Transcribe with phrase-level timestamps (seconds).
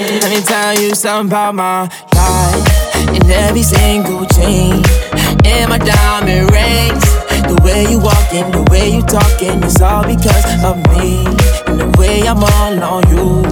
[0.00, 1.82] Let me tell you something about my
[2.14, 3.14] life.
[3.14, 4.82] In every single chain,
[5.44, 7.04] in my diamond rings.
[7.44, 11.26] The way you walking, the way you talking, it's all because of me.
[11.66, 13.44] And the way I'm all on you,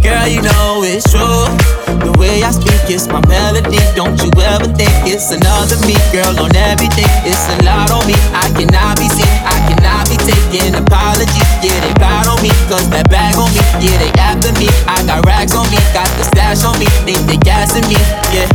[0.00, 1.52] girl, you know it's true.
[2.00, 3.80] The way I speak, it's my melody.
[3.96, 7.08] Don't you ever think it's another me, girl, on everything.
[7.28, 8.16] It's a lot on me.
[8.32, 11.48] I cannot be seen, I cannot be taking apologies.
[11.60, 13.60] Yeah, they proud on me, cause that bag on me.
[13.84, 14.68] Yeah, they after me.
[14.86, 16.86] I got racks on me, got the stash on me.
[17.06, 17.98] They, they gassing me,
[18.34, 18.48] yeah.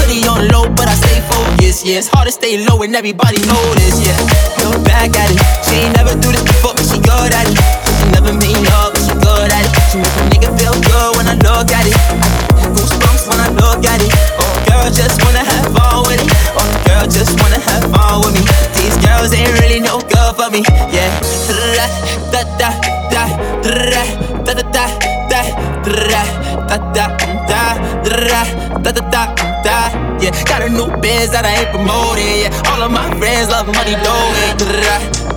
[0.00, 1.98] Hoodie on low, but I stay focused, yeah.
[2.00, 4.16] It's hard to stay low and everybody notice, yeah.
[4.64, 5.40] look back at it.
[5.66, 7.56] She ain't never do this before, but she good at it.
[7.58, 9.72] She never made love, but she good at it.
[9.90, 11.96] She make a nigga feel good when I look at it.
[12.74, 14.10] Goosebumps when I look at it.
[14.38, 16.28] Oh, girl, just wanna have fun with it.
[16.56, 18.42] Oh, girl, just wanna have fun with me.
[18.76, 20.62] These girls ain't really no good for me,
[20.92, 21.10] yeah.
[21.48, 21.86] Da da
[22.32, 22.70] Da da
[23.12, 23.24] da
[23.62, 24.02] da
[24.44, 25.03] da da da da
[26.68, 27.06] da da
[27.48, 27.62] da
[28.08, 28.42] da
[28.82, 29.24] da da da
[29.64, 29.76] da
[30.20, 32.48] Yeah, got a new biz that I ain't promoting.
[32.48, 34.56] Yeah, all of my friends love money doing.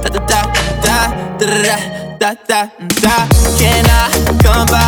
[0.03, 0.41] Da da da
[0.85, 0.97] da
[1.39, 1.77] da da
[2.19, 2.59] da da
[3.03, 3.15] da.
[3.59, 4.86] Can I come by?